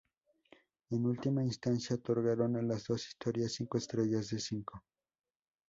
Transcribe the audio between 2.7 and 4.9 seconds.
dos historias cinco estrellas de cinco.